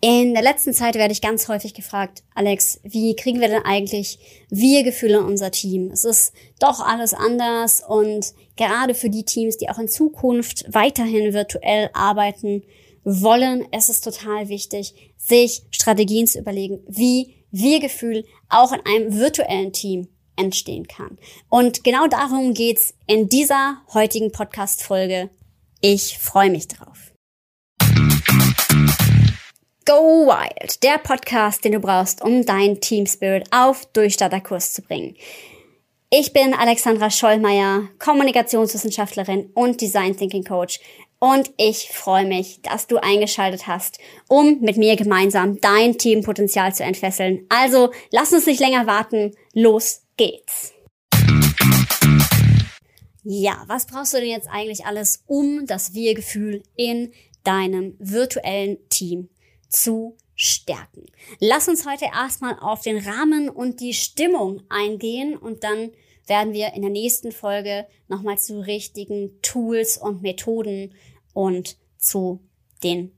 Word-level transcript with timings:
In 0.00 0.34
der 0.34 0.42
letzten 0.42 0.74
Zeit 0.74 0.94
werde 0.94 1.12
ich 1.12 1.22
ganz 1.22 1.48
häufig 1.48 1.72
gefragt, 1.72 2.22
Alex, 2.34 2.80
wie 2.82 3.16
kriegen 3.16 3.40
wir 3.40 3.48
denn 3.48 3.64
eigentlich 3.64 4.18
Wir-Gefühle 4.50 5.18
in 5.18 5.24
unser 5.24 5.50
Team? 5.50 5.90
Es 5.90 6.04
ist 6.04 6.34
doch 6.58 6.80
alles 6.80 7.14
anders 7.14 7.82
und 7.86 8.34
gerade 8.56 8.94
für 8.94 9.08
die 9.08 9.24
Teams, 9.24 9.56
die 9.56 9.70
auch 9.70 9.78
in 9.78 9.88
Zukunft 9.88 10.66
weiterhin 10.68 11.32
virtuell 11.32 11.88
arbeiten 11.94 12.62
wollen, 13.04 13.66
es 13.72 13.88
ist 13.88 14.04
total 14.04 14.48
wichtig, 14.48 15.14
sich 15.16 15.62
Strategien 15.70 16.26
zu 16.26 16.40
überlegen, 16.40 16.80
wie 16.88 17.46
Wir-Gefühl 17.50 18.24
auch 18.50 18.72
in 18.72 18.80
einem 18.84 19.18
virtuellen 19.18 19.72
Team 19.72 20.08
entstehen 20.36 20.86
kann. 20.86 21.16
Und 21.48 21.84
genau 21.84 22.06
darum 22.06 22.52
geht's 22.52 22.94
in 23.06 23.28
dieser 23.30 23.78
heutigen 23.94 24.30
Podcast-Folge. 24.30 25.30
Ich 25.80 26.18
freue 26.18 26.50
mich 26.50 26.68
drauf. 26.68 27.12
Go 29.88 30.26
Wild, 30.26 30.82
der 30.82 30.98
Podcast, 30.98 31.64
den 31.64 31.70
du 31.70 31.78
brauchst, 31.78 32.20
um 32.20 32.44
dein 32.44 32.80
Team 32.80 33.06
Spirit 33.06 33.44
auf 33.52 33.86
Durchstarterkurs 33.92 34.72
zu 34.72 34.82
bringen. 34.82 35.14
Ich 36.10 36.32
bin 36.32 36.54
Alexandra 36.54 37.08
Schollmeier, 37.08 37.88
Kommunikationswissenschaftlerin 38.00 39.48
und 39.54 39.80
Design 39.80 40.16
Thinking 40.16 40.42
Coach 40.42 40.80
und 41.20 41.52
ich 41.56 41.90
freue 41.92 42.26
mich, 42.26 42.60
dass 42.62 42.88
du 42.88 42.96
eingeschaltet 42.96 43.68
hast, 43.68 44.00
um 44.26 44.60
mit 44.60 44.76
mir 44.76 44.96
gemeinsam 44.96 45.60
dein 45.60 45.96
Teampotenzial 45.96 46.74
zu 46.74 46.82
entfesseln. 46.82 47.46
Also 47.48 47.92
lass 48.10 48.32
uns 48.32 48.46
nicht 48.46 48.58
länger 48.58 48.88
warten, 48.88 49.36
los 49.52 50.02
geht's. 50.16 50.72
Ja, 53.22 53.62
was 53.68 53.86
brauchst 53.86 54.14
du 54.14 54.18
denn 54.18 54.30
jetzt 54.30 54.48
eigentlich 54.50 54.84
alles, 54.84 55.22
um 55.28 55.64
das 55.64 55.94
Wir-Gefühl 55.94 56.64
in 56.74 57.12
deinem 57.44 57.94
virtuellen 58.00 58.78
Team 58.88 59.28
zu 59.68 60.16
stärken. 60.34 61.06
Lass 61.40 61.68
uns 61.68 61.86
heute 61.86 62.06
erstmal 62.06 62.58
auf 62.58 62.82
den 62.82 62.98
Rahmen 62.98 63.48
und 63.48 63.80
die 63.80 63.94
Stimmung 63.94 64.62
eingehen 64.68 65.36
und 65.36 65.64
dann 65.64 65.90
werden 66.26 66.52
wir 66.52 66.74
in 66.74 66.82
der 66.82 66.90
nächsten 66.90 67.32
Folge 67.32 67.86
nochmal 68.08 68.38
zu 68.38 68.60
richtigen 68.60 69.40
Tools 69.42 69.96
und 69.96 70.22
Methoden 70.22 70.94
und 71.32 71.76
zu 71.98 72.40
den 72.82 73.12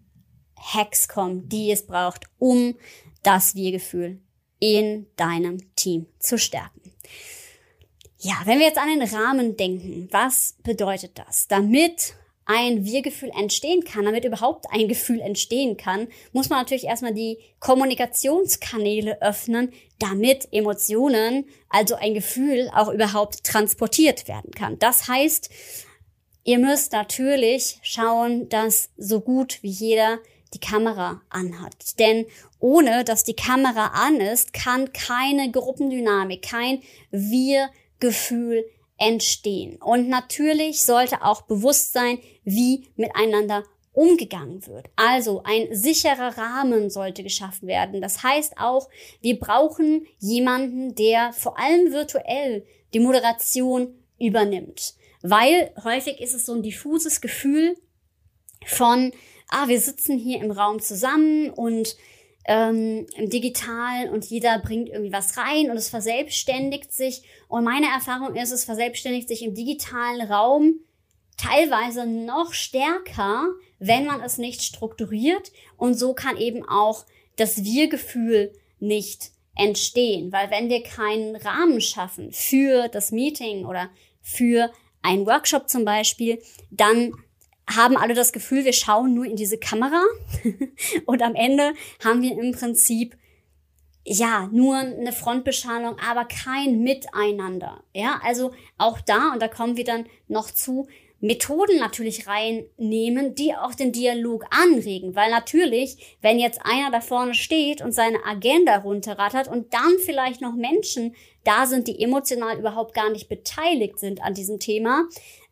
Hacks 0.56 1.08
kommen, 1.08 1.48
die 1.48 1.70
es 1.70 1.86
braucht, 1.86 2.24
um 2.38 2.76
das 3.22 3.54
Wir-Gefühl 3.54 4.20
in 4.60 5.06
deinem 5.16 5.74
Team 5.76 6.06
zu 6.18 6.38
stärken. 6.38 6.92
Ja, 8.18 8.34
wenn 8.44 8.58
wir 8.58 8.66
jetzt 8.66 8.78
an 8.78 8.88
den 8.88 9.02
Rahmen 9.02 9.56
denken, 9.56 10.08
was 10.10 10.56
bedeutet 10.64 11.18
das? 11.18 11.46
Damit 11.46 12.14
ein 12.48 12.86
Wir-Gefühl 12.86 13.30
entstehen 13.38 13.84
kann, 13.84 14.06
damit 14.06 14.24
überhaupt 14.24 14.64
ein 14.70 14.88
Gefühl 14.88 15.20
entstehen 15.20 15.76
kann, 15.76 16.08
muss 16.32 16.48
man 16.48 16.60
natürlich 16.60 16.84
erstmal 16.84 17.12
die 17.12 17.38
Kommunikationskanäle 17.60 19.20
öffnen, 19.20 19.70
damit 19.98 20.48
Emotionen, 20.50 21.44
also 21.68 21.94
ein 21.96 22.14
Gefühl, 22.14 22.70
auch 22.74 22.88
überhaupt 22.88 23.44
transportiert 23.44 24.28
werden 24.28 24.50
kann. 24.52 24.78
Das 24.78 25.08
heißt, 25.08 25.50
ihr 26.44 26.58
müsst 26.58 26.92
natürlich 26.92 27.80
schauen, 27.82 28.48
dass 28.48 28.88
so 28.96 29.20
gut 29.20 29.58
wie 29.62 29.68
jeder 29.68 30.18
die 30.54 30.60
Kamera 30.60 31.20
anhat. 31.28 31.98
Denn 31.98 32.24
ohne 32.60 33.04
dass 33.04 33.24
die 33.24 33.36
Kamera 33.36 33.88
an 33.88 34.22
ist, 34.22 34.54
kann 34.54 34.94
keine 34.94 35.50
Gruppendynamik, 35.50 36.40
kein 36.40 36.80
Wir-Gefühl 37.10 38.64
entstehen. 38.98 39.76
Und 39.76 40.08
natürlich 40.08 40.84
sollte 40.84 41.22
auch 41.22 41.42
bewusst 41.42 41.92
sein, 41.92 42.18
wie 42.44 42.88
miteinander 42.96 43.64
umgegangen 43.92 44.64
wird. 44.66 44.86
Also 44.94 45.42
ein 45.44 45.74
sicherer 45.74 46.38
Rahmen 46.38 46.90
sollte 46.90 47.22
geschaffen 47.22 47.66
werden. 47.66 48.00
Das 48.00 48.22
heißt 48.22 48.58
auch, 48.58 48.88
wir 49.20 49.38
brauchen 49.38 50.06
jemanden, 50.18 50.94
der 50.94 51.32
vor 51.32 51.58
allem 51.58 51.92
virtuell 51.92 52.64
die 52.94 53.00
Moderation 53.00 53.94
übernimmt. 54.18 54.94
Weil 55.22 55.72
häufig 55.82 56.20
ist 56.20 56.34
es 56.34 56.46
so 56.46 56.54
ein 56.54 56.62
diffuses 56.62 57.20
Gefühl 57.20 57.76
von, 58.64 59.12
ah, 59.48 59.66
wir 59.66 59.80
sitzen 59.80 60.16
hier 60.16 60.40
im 60.40 60.52
Raum 60.52 60.80
zusammen 60.80 61.50
und 61.50 61.96
ähm, 62.48 63.06
im 63.14 63.28
Digitalen 63.28 64.08
und 64.08 64.24
jeder 64.24 64.58
bringt 64.58 64.88
irgendwie 64.88 65.12
was 65.12 65.36
rein 65.36 65.70
und 65.70 65.76
es 65.76 65.90
verselbstständigt 65.90 66.92
sich. 66.92 67.22
Und 67.46 67.62
meine 67.62 67.88
Erfahrung 67.88 68.34
ist, 68.36 68.50
es 68.50 68.64
verselbstständigt 68.64 69.28
sich 69.28 69.42
im 69.42 69.54
digitalen 69.54 70.22
Raum 70.22 70.80
teilweise 71.36 72.06
noch 72.06 72.54
stärker, 72.54 73.48
wenn 73.78 74.06
man 74.06 74.22
es 74.22 74.38
nicht 74.38 74.62
strukturiert. 74.62 75.52
Und 75.76 75.94
so 75.94 76.14
kann 76.14 76.38
eben 76.38 76.66
auch 76.66 77.04
das 77.36 77.64
Wir-Gefühl 77.64 78.54
nicht 78.80 79.30
entstehen. 79.54 80.32
Weil 80.32 80.50
wenn 80.50 80.70
wir 80.70 80.82
keinen 80.82 81.36
Rahmen 81.36 81.82
schaffen 81.82 82.32
für 82.32 82.88
das 82.88 83.12
Meeting 83.12 83.66
oder 83.66 83.90
für 84.22 84.72
einen 85.02 85.26
Workshop 85.26 85.68
zum 85.68 85.84
Beispiel, 85.84 86.42
dann 86.70 87.12
haben 87.68 87.96
alle 87.96 88.14
das 88.14 88.32
Gefühl, 88.32 88.64
wir 88.64 88.72
schauen 88.72 89.14
nur 89.14 89.24
in 89.24 89.36
diese 89.36 89.58
Kamera 89.58 90.02
und 91.06 91.22
am 91.22 91.34
Ende 91.34 91.72
haben 92.02 92.22
wir 92.22 92.32
im 92.32 92.52
Prinzip 92.52 93.16
ja, 94.10 94.48
nur 94.52 94.76
eine 94.76 95.12
Frontbeschallung, 95.12 95.96
aber 95.98 96.24
kein 96.24 96.80
Miteinander. 96.80 97.82
Ja, 97.92 98.20
also 98.24 98.52
auch 98.78 99.00
da, 99.00 99.32
und 99.32 99.42
da 99.42 99.48
kommen 99.48 99.76
wir 99.76 99.84
dann 99.84 100.06
noch 100.28 100.50
zu, 100.50 100.88
Methoden 101.20 101.78
natürlich 101.78 102.28
reinnehmen, 102.28 103.34
die 103.34 103.52
auch 103.54 103.74
den 103.74 103.90
Dialog 103.90 104.44
anregen. 104.50 105.16
Weil 105.16 105.30
natürlich, 105.30 106.16
wenn 106.20 106.38
jetzt 106.38 106.60
einer 106.62 106.90
da 106.92 107.00
vorne 107.00 107.34
steht 107.34 107.82
und 107.82 107.92
seine 107.92 108.24
Agenda 108.24 108.78
runterrattert 108.78 109.48
und 109.48 109.74
dann 109.74 109.98
vielleicht 110.04 110.40
noch 110.40 110.54
Menschen 110.54 111.16
da 111.44 111.66
sind, 111.66 111.88
die 111.88 112.00
emotional 112.00 112.58
überhaupt 112.58 112.94
gar 112.94 113.10
nicht 113.10 113.28
beteiligt 113.28 113.98
sind 113.98 114.22
an 114.22 114.34
diesem 114.34 114.60
Thema, 114.60 115.08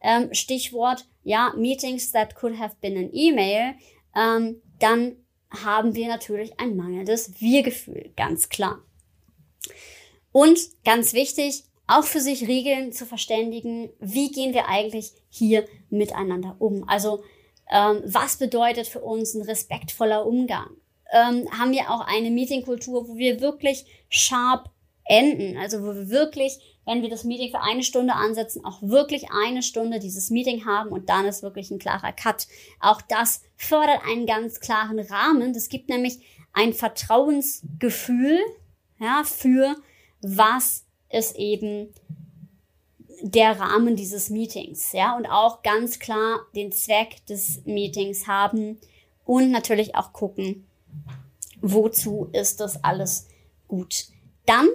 ähm, 0.07 0.33
Stichwort, 0.33 1.05
ja, 1.25 1.53
Meetings 1.57 2.13
that 2.13 2.37
could 2.37 2.59
have 2.59 2.77
been 2.81 2.97
an 2.97 3.11
email, 3.13 3.75
ähm, 4.15 4.63
dann 4.79 5.17
haben 5.51 5.97
wir 5.97 6.07
natürlich 6.07 6.59
ein 6.61 6.77
mangelndes 6.77 7.41
Wir-Gefühl, 7.41 8.13
ganz 8.17 8.49
klar. 8.49 8.79
Und 10.31 10.59
ganz 10.85 11.13
wichtig, 11.13 11.65
auch 11.89 12.05
für 12.05 12.21
sich 12.21 12.47
Regeln 12.47 12.93
zu 12.93 13.05
verständigen, 13.05 13.91
wie 13.99 14.31
gehen 14.31 14.55
wir 14.55 14.69
eigentlich 14.69 15.13
hier 15.29 15.67
miteinander 15.91 16.55
um? 16.61 16.89
Also 16.89 17.25
ähm, 17.71 18.03
was 18.05 18.37
bedeutet 18.37 18.87
für 18.87 19.01
uns 19.01 19.35
ein 19.35 19.43
respektvoller 19.43 20.25
Umgang? 20.25 20.71
Ähm, 21.13 21.49
haben 21.51 21.73
wir 21.73 21.91
auch 21.91 22.07
eine 22.07 22.31
Meetingkultur, 22.31 23.09
wo 23.09 23.17
wir 23.17 23.41
wirklich 23.41 23.87
sharp 24.09 24.71
enden? 25.05 25.57
Also 25.57 25.83
wo 25.83 25.95
wir 25.95 26.11
wirklich, 26.11 26.76
wenn 26.87 27.03
wir 27.03 27.11
das 27.11 27.25
Meeting 27.25 27.51
für 27.51 27.61
eine 27.61 27.83
Stunde 27.83 28.15
ansetzen, 28.15 28.65
auch 28.65 28.81
wirklich 28.81 29.31
eine 29.31 29.63
Stunde 29.63 29.99
dieses 29.99 30.31
Meeting 30.31 30.65
haben 30.65 30.91
und 30.91 31.09
dann 31.09 31.27
ist 31.27 31.43
wirklich 31.43 31.71
ein 31.71 31.81
klarer 31.81 32.13
Cut. 32.13 32.47
Auch 32.81 33.03
das 33.03 33.43
fördert 33.57 34.01
einen 34.07 34.25
ganz 34.25 34.61
klaren 34.61 35.01
Rahmen. 35.01 35.53
Das 35.53 35.69
gibt 35.69 35.89
nämlich 35.89 36.21
ein 36.53 36.73
Vertrauensgefühl, 36.73 38.39
ja, 39.01 39.25
für 39.25 39.77
was 40.23 40.85
ist 41.11 41.37
eben 41.37 41.93
der 43.21 43.59
Rahmen 43.59 43.97
dieses 43.97 44.31
Meetings, 44.31 44.93
ja, 44.93 45.17
und 45.17 45.27
auch 45.27 45.63
ganz 45.63 45.99
klar 45.99 46.41
den 46.55 46.71
Zweck 46.71 47.25
des 47.27 47.65
Meetings 47.65 48.27
haben 48.27 48.79
und 49.25 49.51
natürlich 49.51 49.97
auch 49.97 50.13
gucken, 50.13 50.67
wozu 51.61 52.29
ist 52.33 52.61
das 52.61 52.85
alles 52.85 53.27
gut. 53.67 54.07
Dann 54.45 54.69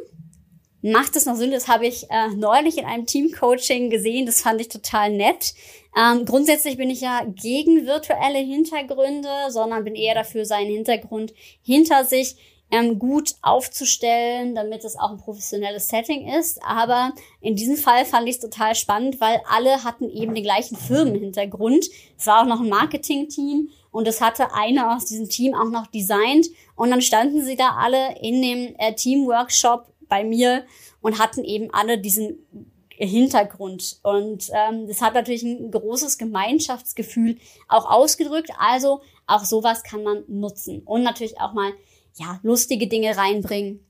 macht 0.82 1.16
es 1.16 1.26
noch 1.26 1.36
Sinn, 1.36 1.52
das 1.52 1.68
habe 1.68 1.88
ich 1.88 2.10
äh, 2.10 2.30
neulich 2.36 2.78
in 2.78 2.86
einem 2.86 3.06
Teamcoaching 3.06 3.90
gesehen, 3.90 4.26
das 4.26 4.42
fand 4.42 4.62
ich 4.62 4.70
total 4.70 5.12
nett. 5.12 5.54
Ähm, 5.98 6.26
grundsätzlich 6.26 6.78
bin 6.78 6.90
ich 6.90 7.02
ja 7.02 7.24
gegen 7.26 7.86
virtuelle 7.86 8.40
Hintergründe, 8.40 9.30
sondern 9.50 9.84
bin 9.84 9.96
eher 9.96 10.16
dafür, 10.16 10.46
seinen 10.46 10.72
Hintergrund 10.72 11.34
hinter 11.62 12.06
sich 12.06 12.36
ähm, 12.72 12.98
gut 12.98 13.36
aufzustellen, 13.42 14.56
damit 14.56 14.86
es 14.86 14.98
auch 14.98 15.12
ein 15.12 15.18
professionelles 15.18 15.90
Setting 15.90 16.28
ist. 16.28 16.64
Aber 16.64 17.14
in 17.42 17.56
diesem 17.56 17.76
Fall 17.76 18.06
fand 18.06 18.28
ich 18.28 18.36
es 18.36 18.42
total 18.42 18.76
spannend, 18.76 19.20
weil 19.20 19.42
alle 19.50 19.84
hatten 19.84 20.10
eben 20.10 20.34
den 20.34 20.44
gleichen 20.44 20.78
Firmenhintergrund. 20.78 21.86
Es 22.18 22.28
war 22.28 22.42
auch 22.42 22.48
noch 22.48 22.62
ein 22.62 22.70
Marketing-Team 22.70 23.70
und 23.92 24.08
es 24.08 24.22
hatte 24.22 24.54
einer 24.54 24.96
aus 24.96 25.06
diesem 25.06 25.28
Team 25.28 25.54
auch 25.54 25.70
noch 25.70 25.88
designt. 25.88 26.48
Und 26.76 26.92
dann 26.92 27.02
standen 27.02 27.44
sie 27.44 27.58
da 27.58 27.76
alle 27.78 28.16
in 28.22 28.42
dem 28.42 28.76
äh, 28.78 28.94
Team-Workshop 28.96 29.88
bei 30.12 30.26
mir 30.26 30.66
und 31.00 31.20
hatten 31.20 31.44
eben 31.46 31.74
alle 31.74 31.98
diesen 31.98 32.46
Hintergrund. 32.90 34.00
Und 34.04 34.50
ähm, 34.54 34.88
das 34.88 35.02
hat 35.02 35.16
natürlich 35.16 35.42
ein 35.44 35.72
großes 35.72 36.18
Gemeinschaftsgefühl 36.18 37.38
auch 37.70 37.90
ausgedrückt. 37.90 38.52
Also 38.60 39.02
auch 39.26 39.46
sowas 39.46 39.84
kann 39.84 40.04
man 40.04 40.26
nutzen. 40.28 40.84
Und 40.84 41.02
natürlich 41.02 41.40
auch 41.40 41.54
mal 41.54 41.72
ja, 42.18 42.40
lustige 42.44 42.88
Dinge 42.88 43.16
reinbringen, 43.16 43.88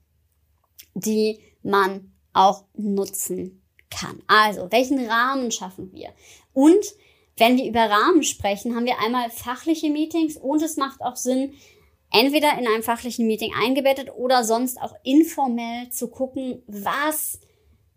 die 0.94 1.39
man 1.63 2.13
auch 2.33 2.65
nutzen 2.75 3.63
kann. 3.89 4.21
Also, 4.27 4.71
welchen 4.71 5.03
Rahmen 5.09 5.51
schaffen 5.51 5.91
wir? 5.91 6.09
Und 6.53 6.85
wenn 7.38 7.57
wir 7.57 7.65
über 7.65 7.89
Rahmen 7.89 8.21
sprechen, 8.21 8.75
haben 8.75 8.85
wir 8.85 9.00
einmal 9.00 9.31
fachliche 9.31 9.89
Meetings 9.89 10.38
und 10.38 10.62
es 10.62 10.77
macht 10.77 11.01
auch 11.01 11.15
Sinn, 11.15 11.56
entweder 12.12 12.58
in 12.60 12.68
einem 12.68 12.84
fachlichen 12.84 13.25
Meeting 13.25 13.54
eingebettet 13.60 14.12
oder 14.16 14.44
sonst 14.44 14.80
auch 14.81 14.94
informell 15.04 15.90
zu 15.90 16.10
gucken, 16.10 16.62
was 16.68 17.40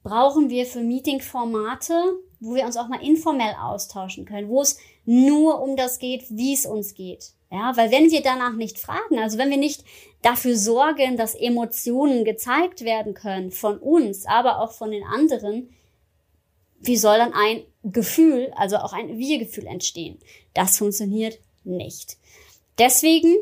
brauchen 0.03 0.51
wir 0.51 0.67
für 0.67 0.81
Meetingformate, 0.81 1.95
wo 2.41 2.55
wir 2.55 2.65
uns 2.65 2.77
auch 2.77 2.89
mal 2.89 3.03
informell 3.03 3.55
austauschen 3.61 4.25
können, 4.25 4.49
wo 4.49 4.61
es 4.61 4.79
nur 5.05 5.61
um 5.61 5.77
das 5.77 5.99
geht, 5.99 6.25
wie 6.31 6.55
es 6.55 6.67
uns 6.67 6.95
geht. 6.95 7.33
Ja, 7.51 7.77
weil 7.77 7.91
wenn 7.91 8.11
wir 8.11 8.23
danach 8.23 8.55
nicht 8.55 8.79
fragen, 8.79 9.19
also 9.19 9.39
wenn 9.39 9.51
wir 9.51 9.57
nicht 9.57 9.85
dafür 10.23 10.57
sorgen, 10.57 11.17
dass 11.17 11.35
Emotionen 11.35 12.25
gezeigt 12.25 12.85
werden 12.85 13.15
können 13.15 13.51
von 13.51 13.79
uns, 13.79 14.27
aber 14.27 14.61
auch 14.61 14.73
von 14.73 14.91
den 14.91 15.05
anderen, 15.05 15.69
wie 16.81 16.97
soll 16.97 17.17
dann 17.17 17.33
ein 17.33 17.63
Gefühl, 17.85 18.53
also 18.57 18.77
auch 18.77 18.93
ein 18.93 19.19
Wir-Gefühl 19.19 19.67
entstehen? 19.67 20.19
Das 20.53 20.79
funktioniert 20.79 21.39
nicht. 21.65 22.19
Deswegen 22.79 23.37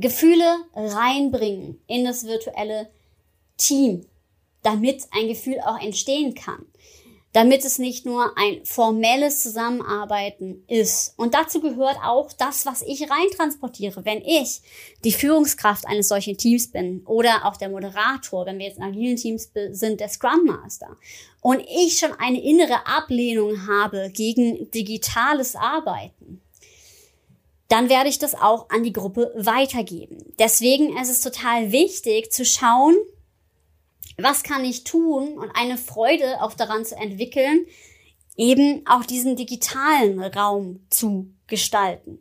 Gefühle 0.00 0.56
reinbringen 0.74 1.80
in 1.86 2.04
das 2.04 2.24
virtuelle 2.24 2.88
Team, 3.56 4.06
damit 4.62 5.04
ein 5.10 5.28
Gefühl 5.28 5.60
auch 5.60 5.80
entstehen 5.80 6.34
kann 6.34 6.66
damit 7.32 7.64
es 7.64 7.78
nicht 7.78 8.06
nur 8.06 8.36
ein 8.36 8.64
formelles 8.64 9.42
Zusammenarbeiten 9.42 10.64
ist. 10.66 11.14
Und 11.18 11.34
dazu 11.34 11.60
gehört 11.60 11.96
auch 12.02 12.32
das, 12.32 12.64
was 12.64 12.82
ich 12.82 13.08
reintransportiere. 13.10 14.04
Wenn 14.04 14.22
ich 14.22 14.62
die 15.04 15.12
Führungskraft 15.12 15.86
eines 15.86 16.08
solchen 16.08 16.38
Teams 16.38 16.70
bin 16.70 17.02
oder 17.04 17.44
auch 17.44 17.56
der 17.56 17.68
Moderator, 17.68 18.46
wenn 18.46 18.58
wir 18.58 18.66
jetzt 18.66 18.78
in 18.78 18.84
agilen 18.84 19.16
Teams 19.16 19.52
sind, 19.70 20.00
der 20.00 20.08
Scrum 20.08 20.46
Master, 20.46 20.96
und 21.40 21.60
ich 21.60 21.98
schon 21.98 22.12
eine 22.18 22.42
innere 22.42 22.86
Ablehnung 22.86 23.68
habe 23.68 24.10
gegen 24.12 24.70
digitales 24.70 25.54
Arbeiten, 25.54 26.40
dann 27.68 27.90
werde 27.90 28.08
ich 28.08 28.18
das 28.18 28.34
auch 28.34 28.70
an 28.70 28.82
die 28.82 28.92
Gruppe 28.92 29.32
weitergeben. 29.36 30.32
Deswegen 30.38 30.96
ist 30.98 31.10
es 31.10 31.20
total 31.20 31.70
wichtig 31.70 32.32
zu 32.32 32.44
schauen, 32.44 32.96
was 34.16 34.42
kann 34.42 34.64
ich 34.64 34.84
tun 34.84 35.38
und 35.38 35.50
eine 35.54 35.76
Freude 35.76 36.42
auch 36.42 36.54
daran 36.54 36.84
zu 36.84 36.96
entwickeln, 36.96 37.66
eben 38.36 38.84
auch 38.86 39.04
diesen 39.04 39.36
digitalen 39.36 40.20
Raum 40.20 40.80
zu 40.90 41.30
gestalten. 41.46 42.20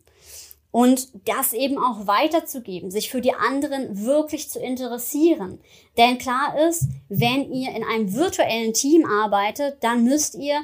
Und 0.69 1.27
das 1.27 1.53
eben 1.53 1.77
auch 1.77 2.05
weiterzugeben, 2.05 2.91
sich 2.91 3.09
für 3.09 3.21
die 3.21 3.33
anderen 3.33 4.05
wirklich 4.05 4.49
zu 4.49 4.59
interessieren. 4.59 5.59
Denn 5.97 6.17
klar 6.17 6.55
ist, 6.67 6.83
wenn 7.07 7.51
ihr 7.51 7.73
in 7.73 7.83
einem 7.83 8.13
virtuellen 8.13 8.73
Team 8.73 9.05
arbeitet, 9.05 9.77
dann 9.81 10.03
müsst 10.03 10.35
ihr 10.35 10.59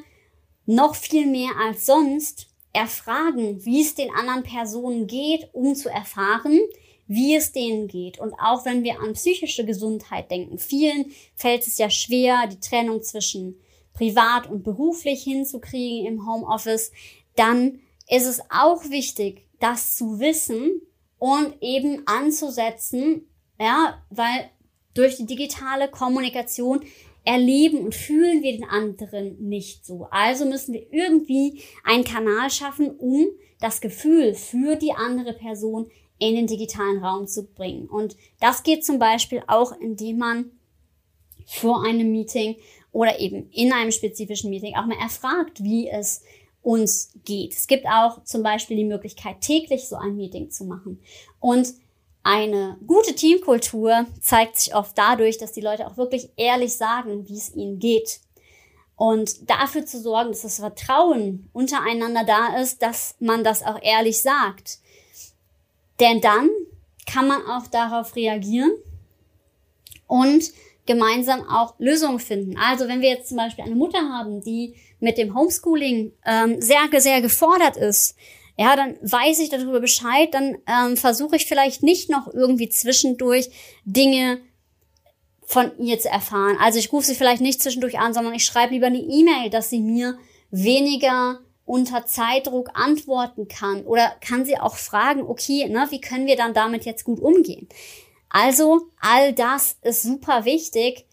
noch 0.65 0.95
viel 0.95 1.25
mehr 1.25 1.51
als 1.57 1.85
sonst 1.85 2.52
erfragen, 2.73 3.63
wie 3.65 3.81
es 3.81 3.95
den 3.95 4.09
anderen 4.13 4.43
Personen 4.43 5.07
geht, 5.07 5.49
um 5.53 5.75
zu 5.75 5.89
erfahren, 5.89 6.59
wie 7.07 7.35
es 7.35 7.51
denen 7.51 7.87
geht. 7.87 8.19
Und 8.19 8.33
auch 8.33 8.65
wenn 8.65 8.83
wir 8.83 8.99
an 8.99 9.13
psychische 9.13 9.65
Gesundheit 9.65 10.31
denken, 10.31 10.57
vielen 10.57 11.11
fällt 11.35 11.67
es 11.67 11.77
ja 11.77 11.89
schwer, 11.89 12.47
die 12.47 12.59
Trennung 12.59 13.03
zwischen 13.03 13.59
privat 13.93 14.49
und 14.49 14.63
beruflich 14.63 15.23
hinzukriegen 15.23 16.07
im 16.07 16.27
Homeoffice, 16.27 16.91
dann 17.35 17.79
ist 18.09 18.25
es 18.25 18.41
auch 18.49 18.89
wichtig, 18.89 19.45
das 19.59 19.95
zu 19.95 20.19
wissen 20.19 20.81
und 21.19 21.55
eben 21.61 22.05
anzusetzen, 22.07 23.27
ja, 23.59 24.03
weil 24.09 24.49
durch 24.93 25.17
die 25.17 25.25
digitale 25.25 25.87
Kommunikation 25.87 26.83
erleben 27.25 27.79
und 27.79 27.95
fühlen 27.95 28.43
wir 28.43 28.51
den 28.51 28.65
anderen 28.65 29.37
nicht 29.47 29.85
so. 29.85 30.07
Also 30.11 30.45
müssen 30.45 30.73
wir 30.73 30.91
irgendwie 30.91 31.61
einen 31.83 32.03
Kanal 32.03 32.49
schaffen, 32.49 32.91
um 32.91 33.27
das 33.59 33.79
Gefühl 33.79 34.33
für 34.33 34.75
die 34.75 34.91
andere 34.91 35.33
Person 35.33 35.89
in 36.19 36.35
den 36.35 36.47
digitalen 36.47 37.03
Raum 37.03 37.27
zu 37.27 37.45
bringen. 37.45 37.87
Und 37.87 38.15
das 38.39 38.63
geht 38.63 38.85
zum 38.85 38.99
Beispiel 38.99 39.41
auch, 39.47 39.71
indem 39.79 40.17
man 40.17 40.51
vor 41.45 41.83
einem 41.85 42.11
Meeting 42.11 42.57
oder 42.91 43.19
eben 43.19 43.49
in 43.51 43.73
einem 43.73 43.91
spezifischen 43.91 44.49
Meeting 44.49 44.75
auch 44.75 44.85
mal 44.85 44.99
erfragt, 44.99 45.63
wie 45.63 45.89
es 45.89 46.23
uns 46.61 47.11
geht. 47.25 47.53
Es 47.53 47.67
gibt 47.67 47.85
auch 47.85 48.23
zum 48.23 48.43
Beispiel 48.43 48.77
die 48.77 48.85
Möglichkeit, 48.85 49.41
täglich 49.41 49.87
so 49.87 49.95
ein 49.95 50.15
Meeting 50.15 50.49
zu 50.49 50.65
machen. 50.65 50.99
Und 51.39 51.73
eine 52.23 52.77
gute 52.87 53.13
Teamkultur 53.13 54.05
zeigt 54.21 54.57
sich 54.57 54.73
oft 54.73 54.97
dadurch, 54.97 55.37
dass 55.37 55.51
die 55.51 55.61
Leute 55.61 55.85
auch 55.85 55.97
wirklich 55.97 56.29
ehrlich 56.37 56.75
sagen, 56.75 57.27
wie 57.27 57.37
es 57.37 57.53
ihnen 57.53 57.79
geht. 57.79 58.21
Und 58.95 59.49
dafür 59.49 59.85
zu 59.85 59.99
sorgen, 59.99 60.29
dass 60.31 60.43
das 60.43 60.59
Vertrauen 60.59 61.49
untereinander 61.51 62.23
da 62.23 62.61
ist, 62.61 62.81
dass 62.81 63.15
man 63.19 63.43
das 63.43 63.63
auch 63.63 63.81
ehrlich 63.81 64.21
sagt. 64.21 64.79
Denn 65.99 66.21
dann 66.21 66.49
kann 67.05 67.27
man 67.27 67.45
auch 67.45 67.67
darauf 67.67 68.15
reagieren 68.15 68.71
und 70.07 70.51
gemeinsam 70.85 71.47
auch 71.49 71.75
Lösungen 71.79 72.19
finden. 72.19 72.57
Also 72.57 72.87
wenn 72.87 73.01
wir 73.01 73.09
jetzt 73.09 73.29
zum 73.29 73.37
Beispiel 73.37 73.65
eine 73.65 73.75
Mutter 73.75 73.99
haben, 73.99 74.41
die 74.41 74.75
mit 74.99 75.17
dem 75.17 75.35
Homeschooling 75.35 76.13
ähm, 76.25 76.61
sehr, 76.61 76.87
sehr 76.97 77.21
gefordert 77.21 77.77
ist, 77.77 78.15
ja, 78.57 78.75
dann 78.75 78.97
weiß 79.01 79.39
ich 79.39 79.49
darüber 79.49 79.79
Bescheid, 79.79 80.33
dann 80.33 80.57
ähm, 80.67 80.97
versuche 80.97 81.35
ich 81.35 81.45
vielleicht 81.45 81.81
nicht 81.81 82.09
noch 82.09 82.31
irgendwie 82.31 82.69
zwischendurch 82.69 83.49
Dinge 83.83 84.41
von 85.45 85.71
ihr 85.79 85.99
zu 85.99 86.09
erfahren. 86.09 86.57
Also 86.59 86.79
ich 86.79 86.91
rufe 86.91 87.07
sie 87.07 87.15
vielleicht 87.15 87.41
nicht 87.41 87.61
zwischendurch 87.61 87.99
an, 87.99 88.13
sondern 88.13 88.33
ich 88.33 88.45
schreibe 88.45 88.73
lieber 88.73 88.87
eine 88.87 88.99
E-Mail, 88.99 89.49
dass 89.49 89.69
sie 89.69 89.79
mir 89.79 90.17
weniger 90.51 91.39
unter 91.65 92.05
Zeitdruck 92.05 92.69
antworten 92.73 93.47
kann 93.47 93.83
oder 93.85 94.15
kann 94.21 94.45
sie 94.45 94.59
auch 94.59 94.75
fragen, 94.75 95.23
okay, 95.23 95.67
ne, 95.69 95.87
wie 95.89 96.01
können 96.01 96.27
wir 96.27 96.35
dann 96.35 96.53
damit 96.53 96.85
jetzt 96.85 97.05
gut 97.05 97.19
umgehen? 97.19 97.67
Also 98.29 98.87
all 98.99 99.33
das 99.33 99.77
ist 99.81 100.03
super 100.03 100.45
wichtig. 100.45 101.05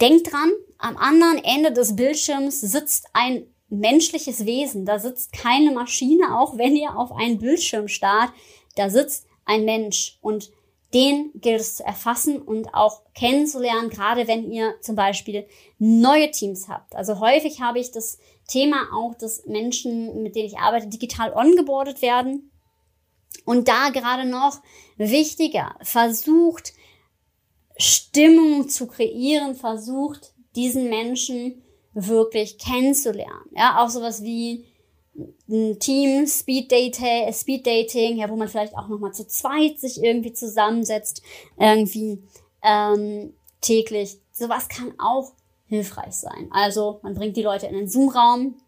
Denkt 0.00 0.32
dran, 0.32 0.50
am 0.78 0.96
anderen 0.96 1.44
Ende 1.44 1.72
des 1.72 1.96
Bildschirms 1.96 2.60
sitzt 2.60 3.08
ein 3.12 3.46
menschliches 3.70 4.44
Wesen. 4.44 4.84
Da 4.84 4.98
sitzt 4.98 5.32
keine 5.32 5.72
Maschine, 5.72 6.38
auch 6.38 6.58
wenn 6.58 6.76
ihr 6.76 6.96
auf 6.96 7.12
einen 7.12 7.38
Bildschirm 7.38 7.88
starrt. 7.88 8.32
Da 8.76 8.90
sitzt 8.90 9.26
ein 9.44 9.64
Mensch 9.64 10.18
und 10.20 10.50
den 10.92 11.30
gilt 11.34 11.60
es 11.60 11.76
zu 11.76 11.84
erfassen 11.84 12.42
und 12.42 12.74
auch 12.74 13.02
kennenzulernen, 13.14 13.90
gerade 13.90 14.26
wenn 14.26 14.50
ihr 14.50 14.74
zum 14.80 14.96
Beispiel 14.96 15.46
neue 15.78 16.30
Teams 16.32 16.68
habt. 16.68 16.96
Also 16.96 17.20
häufig 17.20 17.60
habe 17.60 17.78
ich 17.78 17.92
das 17.92 18.18
Thema 18.48 18.88
auch, 18.92 19.14
dass 19.14 19.46
Menschen, 19.46 20.22
mit 20.22 20.34
denen 20.34 20.48
ich 20.48 20.58
arbeite, 20.58 20.88
digital 20.88 21.32
ongeboardet 21.32 22.02
werden. 22.02 22.50
Und 23.44 23.68
da 23.68 23.90
gerade 23.90 24.28
noch 24.28 24.60
wichtiger, 24.96 25.76
versucht 25.82 26.72
Stimmung 27.76 28.68
zu 28.68 28.88
kreieren, 28.88 29.54
versucht 29.54 30.34
diesen 30.56 30.90
Menschen 30.90 31.62
wirklich 32.06 32.58
kennenzulernen. 32.58 33.50
Ja, 33.52 33.82
auch 33.82 33.88
sowas 33.88 34.22
wie 34.22 34.64
ein 35.48 35.78
Team, 35.78 36.26
Speed 36.26 36.70
Dating, 36.70 37.32
Speed 37.32 37.66
Dating, 37.66 38.16
ja, 38.16 38.28
wo 38.30 38.36
man 38.36 38.48
vielleicht 38.48 38.76
auch 38.76 38.88
nochmal 38.88 39.12
zu 39.12 39.26
zweit 39.26 39.78
sich 39.78 40.02
irgendwie 40.02 40.32
zusammensetzt, 40.32 41.22
irgendwie 41.58 42.22
ähm, 42.62 43.34
täglich. 43.60 44.20
Sowas 44.32 44.68
kann 44.68 44.94
auch 44.98 45.32
hilfreich 45.66 46.14
sein. 46.14 46.48
Also 46.52 47.00
man 47.02 47.14
bringt 47.14 47.36
die 47.36 47.42
Leute 47.42 47.66
in 47.66 47.74
den 47.74 47.88
Zoom-Raum 47.88 48.60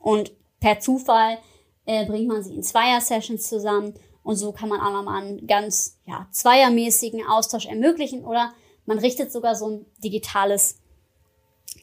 und 0.00 0.32
per 0.60 0.80
Zufall 0.80 1.38
äh, 1.86 2.06
bringt 2.06 2.28
man 2.28 2.42
sie 2.42 2.54
in 2.54 2.62
Zweier-Sessions 2.62 3.48
zusammen 3.48 3.94
und 4.22 4.36
so 4.36 4.52
kann 4.52 4.68
man 4.68 4.80
auch 4.80 4.92
nochmal 4.92 5.22
einen 5.22 5.46
ganz 5.46 5.98
ja, 6.06 6.26
zweiermäßigen 6.30 7.26
Austausch 7.26 7.66
ermöglichen 7.66 8.24
oder 8.24 8.52
man 8.86 8.98
richtet 8.98 9.32
sogar 9.32 9.54
so 9.54 9.68
ein 9.68 9.86
digitales 10.02 10.78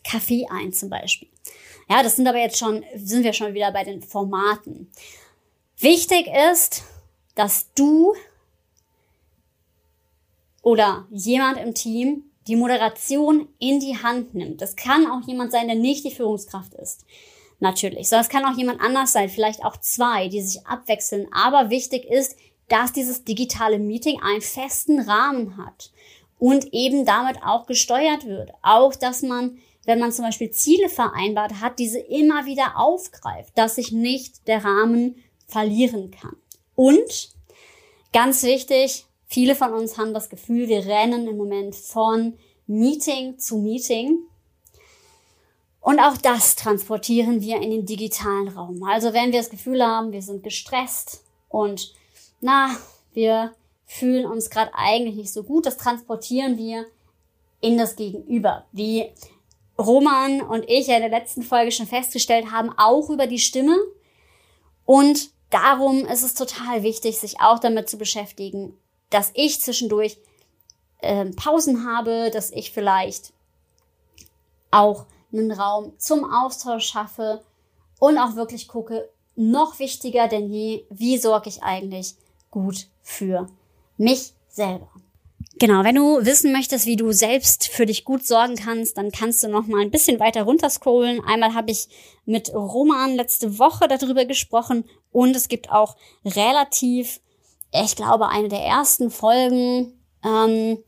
Café 0.05 0.45
ein 0.49 0.73
zum 0.73 0.89
Beispiel. 0.89 1.29
Ja, 1.89 2.03
das 2.03 2.15
sind 2.15 2.27
aber 2.27 2.39
jetzt 2.39 2.57
schon, 2.57 2.83
sind 2.95 3.23
wir 3.23 3.33
schon 3.33 3.53
wieder 3.53 3.71
bei 3.71 3.83
den 3.83 4.01
Formaten. 4.01 4.91
Wichtig 5.77 6.27
ist, 6.51 6.83
dass 7.35 7.73
du 7.73 8.13
oder 10.61 11.07
jemand 11.09 11.57
im 11.57 11.73
Team 11.73 12.25
die 12.47 12.55
Moderation 12.55 13.47
in 13.59 13.79
die 13.79 13.97
Hand 13.97 14.33
nimmt. 14.33 14.61
Das 14.61 14.75
kann 14.75 15.09
auch 15.09 15.27
jemand 15.27 15.51
sein, 15.51 15.67
der 15.67 15.75
nicht 15.75 16.05
die 16.05 16.11
Führungskraft 16.11 16.73
ist. 16.75 17.05
Natürlich. 17.59 18.09
Sondern 18.09 18.25
es 18.25 18.29
kann 18.29 18.45
auch 18.45 18.57
jemand 18.57 18.81
anders 18.81 19.11
sein, 19.11 19.29
vielleicht 19.29 19.63
auch 19.63 19.77
zwei, 19.77 20.27
die 20.27 20.41
sich 20.41 20.65
abwechseln. 20.65 21.27
Aber 21.31 21.69
wichtig 21.69 22.05
ist, 22.05 22.35
dass 22.67 22.93
dieses 22.93 23.23
digitale 23.23 23.77
Meeting 23.77 24.21
einen 24.21 24.41
festen 24.41 24.99
Rahmen 25.01 25.57
hat 25.57 25.91
und 26.39 26.73
eben 26.73 27.05
damit 27.05 27.43
auch 27.43 27.67
gesteuert 27.67 28.25
wird. 28.25 28.51
Auch, 28.63 28.95
dass 28.95 29.21
man, 29.21 29.59
wenn 29.85 29.99
man 29.99 30.11
zum 30.11 30.25
Beispiel 30.25 30.51
Ziele 30.51 30.89
vereinbart 30.89 31.61
hat, 31.61 31.79
diese 31.79 31.99
immer 31.99 32.45
wieder 32.45 32.77
aufgreift, 32.77 33.57
dass 33.57 33.75
sich 33.75 33.91
nicht 33.91 34.47
der 34.47 34.63
Rahmen 34.63 35.15
verlieren 35.47 36.11
kann. 36.11 36.35
Und 36.75 37.33
ganz 38.13 38.43
wichtig, 38.43 39.05
Viele 39.33 39.55
von 39.55 39.71
uns 39.71 39.97
haben 39.97 40.13
das 40.13 40.29
Gefühl, 40.29 40.67
wir 40.67 40.85
rennen 40.85 41.25
im 41.25 41.37
Moment 41.37 41.73
von 41.73 42.37
Meeting 42.67 43.39
zu 43.39 43.59
Meeting. 43.59 44.19
Und 45.79 46.01
auch 46.01 46.17
das 46.17 46.57
transportieren 46.57 47.39
wir 47.39 47.61
in 47.61 47.71
den 47.71 47.85
digitalen 47.85 48.49
Raum. 48.49 48.83
Also 48.83 49.13
wenn 49.13 49.31
wir 49.31 49.39
das 49.39 49.49
Gefühl 49.49 49.81
haben, 49.81 50.11
wir 50.11 50.21
sind 50.21 50.43
gestresst 50.43 51.23
und 51.47 51.93
na, 52.41 52.75
wir 53.13 53.53
fühlen 53.85 54.25
uns 54.25 54.49
gerade 54.49 54.71
eigentlich 54.73 55.15
nicht 55.15 55.31
so 55.31 55.43
gut, 55.43 55.65
das 55.65 55.77
transportieren 55.77 56.57
wir 56.57 56.85
in 57.61 57.77
das 57.77 57.95
Gegenüber. 57.95 58.65
Wie 58.73 59.11
Roman 59.85 60.41
und 60.41 60.69
ich 60.69 60.87
ja 60.87 60.95
in 60.95 61.01
der 61.01 61.09
letzten 61.09 61.43
Folge 61.43 61.71
schon 61.71 61.87
festgestellt 61.87 62.51
haben, 62.51 62.71
auch 62.77 63.09
über 63.09 63.27
die 63.27 63.39
Stimme. 63.39 63.77
Und 64.85 65.29
darum 65.49 66.05
ist 66.05 66.23
es 66.23 66.33
total 66.33 66.83
wichtig, 66.83 67.19
sich 67.19 67.39
auch 67.39 67.59
damit 67.59 67.89
zu 67.89 67.97
beschäftigen, 67.97 68.77
dass 69.09 69.31
ich 69.33 69.61
zwischendurch 69.61 70.17
äh, 70.99 71.25
Pausen 71.25 71.85
habe, 71.85 72.31
dass 72.31 72.51
ich 72.51 72.71
vielleicht 72.71 73.33
auch 74.71 75.05
einen 75.31 75.51
Raum 75.51 75.93
zum 75.97 76.23
Austausch 76.25 76.85
schaffe 76.85 77.43
und 77.99 78.17
auch 78.17 78.35
wirklich 78.35 78.67
gucke, 78.67 79.09
noch 79.35 79.79
wichtiger 79.79 80.27
denn 80.27 80.51
je, 80.51 80.85
wie 80.89 81.17
sorge 81.17 81.49
ich 81.49 81.63
eigentlich 81.63 82.15
gut 82.49 82.87
für 83.01 83.47
mich 83.97 84.33
selber. 84.49 84.89
Genau, 85.61 85.83
wenn 85.83 85.93
du 85.93 86.25
wissen 86.25 86.51
möchtest, 86.51 86.87
wie 86.87 86.95
du 86.95 87.11
selbst 87.11 87.67
für 87.67 87.85
dich 87.85 88.03
gut 88.03 88.25
sorgen 88.25 88.55
kannst, 88.55 88.97
dann 88.97 89.11
kannst 89.11 89.43
du 89.43 89.47
noch 89.47 89.67
mal 89.67 89.81
ein 89.81 89.91
bisschen 89.91 90.19
weiter 90.19 90.41
runterscrollen. 90.41 91.23
Einmal 91.23 91.53
habe 91.53 91.69
ich 91.69 91.87
mit 92.25 92.51
Roman 92.51 93.13
letzte 93.13 93.59
Woche 93.59 93.87
darüber 93.87 94.25
gesprochen 94.25 94.85
und 95.11 95.35
es 95.35 95.49
gibt 95.49 95.71
auch 95.71 95.97
relativ, 96.25 97.21
ich 97.71 97.95
glaube, 97.95 98.29
eine 98.29 98.49
der 98.49 98.61
ersten 98.61 99.11
Folgen, 99.11 99.93
ähm, 100.25 100.79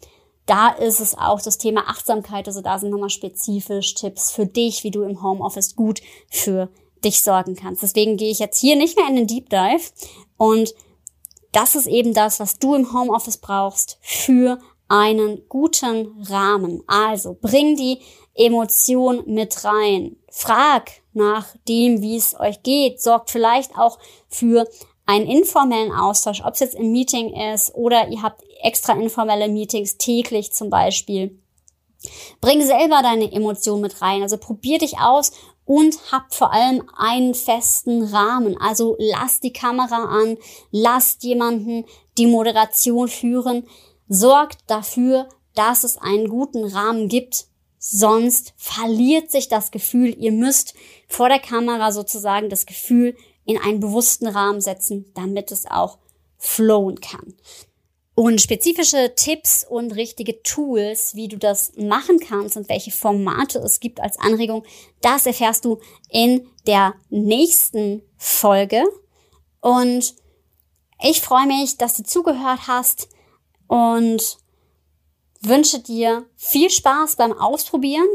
da 0.48 0.70
ist 0.70 1.02
es 1.02 1.16
auch 1.16 1.40
das 1.40 1.60
Thema 1.60 1.88
Achtsamkeit. 1.88 2.48
Also 2.48 2.62
da 2.62 2.80
sind 2.80 2.90
nochmal 2.90 3.12
spezifisch 3.12 3.94
Tipps 3.94 4.32
für 4.32 4.48
dich, 4.48 4.84
wie 4.84 4.90
du 4.90 5.04
im 5.04 5.22
Homeoffice 5.22 5.76
gut 5.76 6.02
für 6.32 6.70
dich 7.04 7.22
sorgen 7.22 7.56
kannst. 7.56 7.84
Deswegen 7.84 8.18
gehe 8.18 8.32
ich 8.32 8.40
jetzt 8.40 8.60
hier 8.60 8.76
nicht 8.76 8.98
mehr 8.98 9.08
in 9.08 9.18
den 9.18 9.28
Deep 9.28 9.52
Dive 9.52 9.92
und 10.38 10.74
das 11.54 11.76
ist 11.76 11.88
eben 11.88 12.14
das, 12.14 12.40
was 12.40 12.60
du 12.60 12.76
im 12.76 12.94
Homeoffice 12.94 13.38
brauchst 13.38 13.98
für 14.02 14.60
einen 14.90 15.48
guten 15.48 16.22
Rahmen. 16.28 16.84
Also 16.88 17.38
bring 17.40 17.76
die 17.76 18.00
Emotion 18.36 19.24
mit 19.26 19.64
rein. 19.64 20.18
Frag 20.30 20.92
nach 21.14 21.48
dem, 21.68 22.02
wie 22.02 22.18
es 22.18 22.38
euch 22.40 22.62
geht. 22.64 23.02
Sorgt 23.02 23.30
vielleicht 23.30 23.78
auch 23.78 24.00
für 24.28 24.68
einen 25.06 25.28
informellen 25.28 25.92
Austausch, 25.92 26.42
ob 26.44 26.54
es 26.54 26.62
jetzt 26.62 26.76
im 26.76 26.92
Meeting 26.92 27.34
ist 27.54 27.76
oder 27.76 28.08
ihr 28.08 28.22
habt 28.22 28.44
extra 28.62 28.94
informelle 28.94 29.48
Meetings 29.50 29.98
täglich 29.98 30.52
zum 30.54 30.70
Beispiel. 30.70 31.40
Bring 32.42 32.62
selber 32.62 33.02
deine 33.02 33.32
Emotion 33.32 33.82
mit 33.82 34.02
rein. 34.02 34.22
Also 34.22 34.38
probier 34.38 34.80
dich 34.80 35.00
aus 35.00 35.32
und 35.66 36.12
habt 36.12 36.36
vor 36.36 36.54
allem 36.54 36.84
einen 36.96 37.34
festen 37.34 38.04
Rahmen. 38.04 38.58
Also 38.60 38.96
lasst 39.00 39.44
die 39.44 39.54
Kamera 39.54 40.06
an, 40.06 40.38
lasst 40.72 41.24
jemanden 41.24 41.86
die 42.18 42.28
Moderation 42.28 43.08
führen, 43.08 43.68
sorgt 44.08 44.60
dafür, 44.68 45.30
dass 45.56 45.84
es 45.84 45.98
einen 45.98 46.28
guten 46.28 46.66
Rahmen 46.66 47.08
gibt. 47.08 47.46
Sonst 47.78 48.54
verliert 48.58 49.32
sich 49.32 49.50
das 49.50 49.72
Gefühl, 49.72 50.16
ihr 50.18 50.32
müsst 50.32 50.74
vor 51.08 51.30
der 51.30 51.40
Kamera 51.40 51.92
sozusagen 51.92 52.50
das 52.50 52.66
Gefühl 52.66 53.16
in 53.46 53.58
einen 53.58 53.80
bewussten 53.80 54.28
Rahmen 54.28 54.62
setzen, 54.62 55.12
damit 55.14 55.52
es 55.52 55.66
auch 55.66 55.98
flowen 56.38 57.00
kann. 57.02 57.36
Und 58.16 58.42
spezifische 58.42 59.14
Tipps 59.16 59.66
und 59.68 59.96
richtige 59.96 60.44
Tools, 60.44 61.16
wie 61.16 61.28
du 61.28 61.38
das 61.38 61.74
machen 61.78 62.20
kannst 62.20 62.58
und 62.58 62.70
welche 62.70 62.92
Formate 62.92 63.58
es 63.60 63.80
gibt 63.80 64.00
als 64.00 64.20
Anregung, 64.20 64.64
das 65.02 65.26
erfährst 65.26 65.66
du 65.66 65.80
in 66.10 66.48
der 66.68 66.94
nächsten 67.10 68.04
Folge. 68.18 68.84
Und 69.62 70.14
ich 71.02 71.22
freue 71.22 71.48
mich, 71.48 71.78
dass 71.78 71.98
du 71.98 72.04
zugehört 72.04 72.68
hast 72.68 73.10
und 73.68 74.38
wünsche 75.42 75.80
dir 75.80 76.26
viel 76.36 76.70
Spaß 76.70 77.16
beim 77.16 77.34
Ausprobieren. 77.34 78.08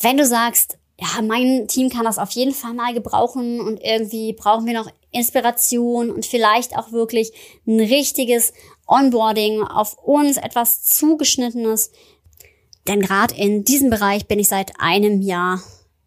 Wenn 0.00 0.16
du 0.16 0.26
sagst, 0.26 0.78
ja, 0.98 1.22
mein 1.22 1.68
Team 1.68 1.90
kann 1.90 2.04
das 2.04 2.18
auf 2.18 2.30
jeden 2.30 2.54
Fall 2.54 2.74
mal 2.74 2.94
gebrauchen 2.94 3.60
und 3.60 3.80
irgendwie 3.82 4.32
brauchen 4.32 4.66
wir 4.66 4.74
noch 4.74 4.90
Inspiration 5.10 6.10
und 6.10 6.26
vielleicht 6.26 6.76
auch 6.76 6.92
wirklich 6.92 7.32
ein 7.66 7.80
richtiges 7.80 8.52
Onboarding 8.86 9.62
auf 9.62 9.98
uns, 9.98 10.36
etwas 10.36 10.84
zugeschnittenes. 10.84 11.90
Denn 12.86 13.00
gerade 13.00 13.34
in 13.34 13.64
diesem 13.64 13.90
Bereich 13.90 14.26
bin 14.26 14.38
ich 14.38 14.48
seit 14.48 14.72
einem 14.78 15.20
Jahr 15.20 15.62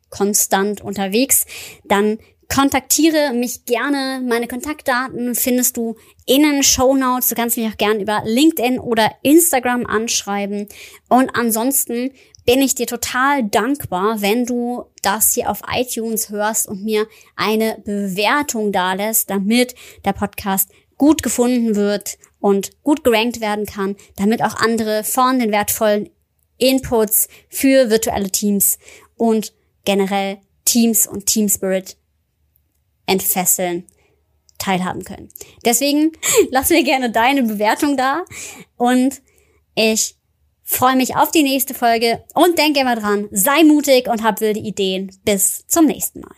konstant 0.10 0.82
unterwegs. 0.82 1.46
Dann 1.84 2.20
kontaktiere 2.48 3.34
mich 3.34 3.66
gerne. 3.66 4.22
Meine 4.26 4.48
Kontaktdaten 4.48 5.36
findest 5.36 5.78
du 5.78 5.96
in 6.26 6.42
den 6.44 6.64
Show 6.64 6.96
Notes. 6.96 7.30
Du 7.30 7.36
kannst 7.36 7.58
mich 7.58 7.68
auch 7.68 7.78
gerne 7.78 8.02
über 8.02 8.24
LinkedIn 8.26 8.80
oder 8.80 9.12
Instagram 9.22 9.86
anschreiben. 9.86 10.68
Und 11.10 11.30
ansonsten 11.36 12.12
bin 12.46 12.62
ich 12.62 12.74
dir 12.74 12.88
total 12.88 13.44
dankbar, 13.44 14.22
wenn 14.22 14.46
du 14.46 14.86
das 15.04 15.34
hier 15.34 15.52
auf 15.52 15.62
iTunes 15.72 16.30
hörst 16.30 16.68
und 16.68 16.84
mir 16.84 17.08
eine 17.36 17.78
Bewertung 17.86 18.72
dalässt, 18.72 19.30
damit 19.30 19.76
der 20.04 20.14
Podcast 20.14 20.72
gut 20.98 21.22
gefunden 21.22 21.76
wird 21.76 22.18
und 22.40 22.82
gut 22.84 23.04
gerankt 23.04 23.42
werden 23.42 23.66
kann, 23.66 23.96
damit 24.16 24.42
auch 24.42 24.56
andere 24.56 25.04
von 25.04 25.40
den 25.40 25.52
wertvollen 25.52 26.10
Inputs 26.58 27.28
für 27.50 27.90
virtuelle 27.90 28.30
Teams 28.30 28.78
und 29.16 29.54
generell 29.86 30.38
Teams 30.66 31.08
und 31.08 31.26
Team 31.26 31.50
Spirit 31.50 31.98
entfesseln 33.06 33.86
teilhaben 34.58 35.04
können. 35.04 35.30
Deswegen 35.66 36.12
lass 36.52 36.70
mir 36.70 36.84
gerne 36.84 37.12
deine 37.12 37.44
Bewertung 37.44 37.98
da 37.98 38.24
und 38.78 39.22
ich 39.76 40.16
freue 40.64 40.96
mich 40.96 41.16
auf 41.16 41.32
die 41.32 41.44
nächste 41.44 41.74
Folge 41.74 42.24
und 42.36 42.58
denke 42.58 42.82
immer 42.82 42.96
dran, 42.96 43.28
sei 43.32 43.64
mutig 43.64 44.08
und 44.08 44.24
hab 44.24 44.42
wilde 44.42 44.60
Ideen. 44.60 45.12
Bis 45.24 45.66
zum 45.66 45.86
nächsten 45.86 46.20
Mal. 46.20 46.36